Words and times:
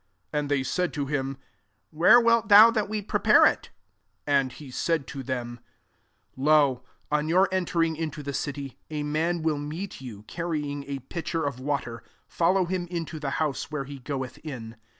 ''9 0.33 0.39
And 0.39 0.49
they 0.49 0.63
said 0.63 0.93
to 0.93 1.05
him, 1.05 1.37
"Where 1.91 2.19
wilt 2.19 2.47
thou 2.47 2.71
that 2.71 2.89
we 2.89 3.03
prepare 3.03 3.45
«V?" 3.45 3.51
10 3.51 3.69
And 4.25 4.51
he 4.51 4.71
said 4.71 5.05
to 5.05 5.21
them, 5.21 5.59
Lo, 6.35 6.83
on 7.11 7.29
your 7.29 7.47
en 7.51 7.65
tering 7.67 7.95
into 7.95 8.23
the 8.23 8.33
city, 8.33 8.79
a 8.89 9.03
man 9.03 9.43
will 9.43 9.59
meet 9.59 10.01
you, 10.01 10.23
carrying 10.23 10.85
a 10.85 10.97
pitcher 10.97 11.43
of 11.45 11.59
water; 11.59 12.01
follow 12.27 12.65
him 12.65 12.87
into 12.87 13.19
the 13.19 13.29
house 13.37 13.69
Where 13.69 13.83
he 13.83 13.99
goeth 13.99 14.39
in. 14.39 14.75